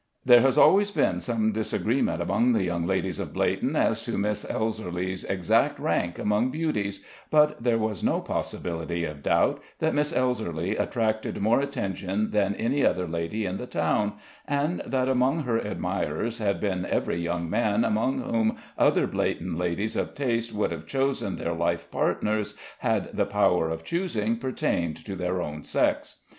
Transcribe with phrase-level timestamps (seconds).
[0.25, 4.43] There has always been some disagreement among the young ladies of Bleighton as to Miss
[4.45, 10.71] Elserly's exact rank among beauties, but there was no possibility of doubt that Miss Elserly
[10.79, 14.13] attracted more attention than any other lady in the town,
[14.47, 19.95] and that among her admirers had been every young man among whom other Bleighton ladies
[19.95, 25.15] of taste would have chosen their life partners had the power of choosing pertained to
[25.15, 26.21] their own sex.